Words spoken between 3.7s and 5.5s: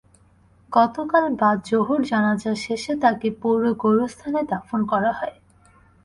গোরস্থানে দাফন করা হয়।